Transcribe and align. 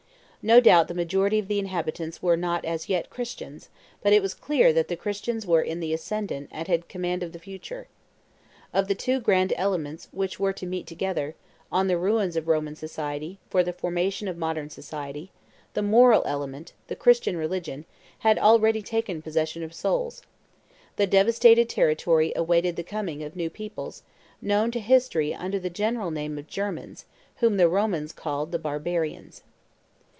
No 0.43 0.59
doubt 0.59 0.87
the 0.87 0.95
majority 0.95 1.37
of 1.37 1.47
the 1.47 1.59
inhabitants 1.59 2.23
were 2.23 2.35
not 2.35 2.65
as 2.65 2.89
yet 2.89 3.11
Christians; 3.11 3.69
but 4.01 4.11
it 4.11 4.23
was 4.23 4.33
clear 4.33 4.73
that 4.73 4.87
the 4.87 4.95
Christians 4.95 5.45
were 5.45 5.61
in 5.61 5.79
the 5.81 5.93
ascendant 5.93 6.49
and 6.51 6.67
had 6.67 6.89
command 6.89 7.21
of 7.21 7.31
the 7.31 7.37
future. 7.37 7.87
Of 8.73 8.87
the 8.87 8.95
two 8.95 9.19
grand 9.19 9.53
elements 9.55 10.07
which 10.11 10.39
were 10.39 10.51
to 10.53 10.65
meet 10.65 10.87
together, 10.87 11.35
on 11.71 11.85
the 11.87 11.95
ruins 11.99 12.35
of 12.35 12.47
Roman 12.47 12.75
society, 12.75 13.37
for 13.51 13.61
the 13.61 13.71
formation 13.71 14.27
of 14.27 14.35
modern 14.35 14.71
society, 14.71 15.31
the 15.75 15.83
moral 15.83 16.23
element, 16.25 16.73
the 16.87 16.95
Christian 16.95 17.37
religion, 17.37 17.85
had 18.21 18.39
already 18.39 18.81
taken 18.81 19.21
possession 19.21 19.61
of 19.61 19.75
souls; 19.75 20.23
the 20.95 21.05
devastated 21.05 21.69
territory 21.69 22.33
awaited 22.35 22.77
the 22.77 22.83
coming 22.83 23.21
of 23.21 23.35
new 23.35 23.51
peoples, 23.51 24.01
known 24.41 24.71
to 24.71 24.79
history 24.79 25.35
under 25.35 25.59
the 25.59 25.69
general 25.69 26.09
name 26.09 26.39
of 26.39 26.47
Germans, 26.47 27.05
whom 27.35 27.57
the 27.57 27.69
Romans 27.69 28.11
called 28.11 28.51
the 28.51 28.57
barbarians. 28.57 29.43